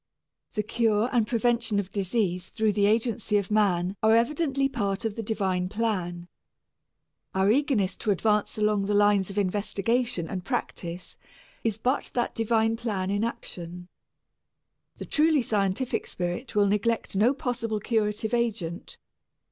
[0.53, 5.13] The cure and prevention of disease through the agency of man are evidently part of
[5.15, 6.27] the divine plan.
[7.35, 11.17] Our eagerness to advance along the lines of investigation and practice
[11.63, 13.89] is but that divine plan in action.
[14.97, 18.97] The truly scientific spirit will neglect no possible curative agent.